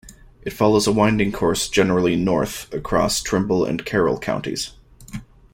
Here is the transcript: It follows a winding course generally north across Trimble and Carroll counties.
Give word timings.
It 0.41 0.49
follows 0.49 0.87
a 0.87 0.91
winding 0.91 1.31
course 1.31 1.69
generally 1.69 2.15
north 2.15 2.73
across 2.73 3.21
Trimble 3.21 3.63
and 3.63 3.85
Carroll 3.85 4.17
counties. 4.17 4.71